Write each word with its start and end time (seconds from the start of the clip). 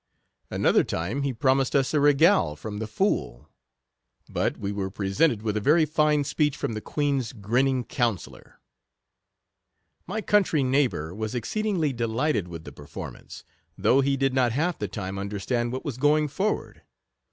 Another 0.49 0.83
time 0.83 1.21
he 1.21 1.31
promised 1.31 1.75
us 1.75 1.93
a 1.93 1.99
regale 1.99 2.55
from 2.55 2.79
the 2.79 2.87
fool; 2.87 3.47
but 4.27 4.57
we 4.57 4.71
were 4.71 4.89
presented 4.89 5.43
with 5.43 5.55
a 5.55 5.59
very 5.61 5.85
fine 5.85 6.23
speech 6.23 6.57
from 6.57 6.73
the 6.73 6.81
queen's 6.81 7.33
grinning 7.33 7.83
counsellor. 7.83 8.59
My 10.07 10.21
country 10.23 10.63
neighbour 10.63 11.13
was 11.13 11.35
exceedingly 11.35 11.93
delighted 11.93 12.47
with 12.47 12.63
the 12.63 12.71
performance, 12.71 13.43
though 13.77 14.01
he 14.01 14.17
did 14.17 14.33
not 14.33 14.53
half 14.53 14.79
the 14.79 14.87
time 14.87 15.19
understand 15.19 15.71
what 15.71 15.85
was 15.85 15.97
going 15.97 16.29
forward. 16.29 16.81